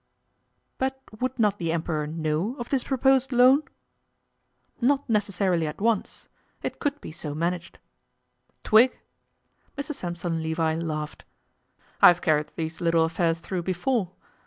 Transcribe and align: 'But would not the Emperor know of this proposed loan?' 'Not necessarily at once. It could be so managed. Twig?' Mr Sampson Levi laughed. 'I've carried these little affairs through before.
'But 0.79 0.99
would 1.19 1.37
not 1.37 1.59
the 1.59 1.71
Emperor 1.71 2.07
know 2.07 2.55
of 2.57 2.69
this 2.69 2.83
proposed 2.85 3.31
loan?' 3.31 3.61
'Not 4.81 5.07
necessarily 5.07 5.67
at 5.67 5.79
once. 5.79 6.27
It 6.63 6.79
could 6.79 6.99
be 7.01 7.11
so 7.11 7.35
managed. 7.35 7.77
Twig?' 8.63 8.99
Mr 9.77 9.93
Sampson 9.93 10.41
Levi 10.41 10.73
laughed. 10.73 11.23
'I've 12.01 12.23
carried 12.23 12.51
these 12.55 12.81
little 12.81 13.05
affairs 13.05 13.41
through 13.41 13.61
before. 13.61 14.09